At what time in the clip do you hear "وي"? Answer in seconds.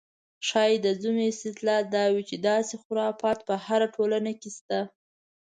2.13-2.23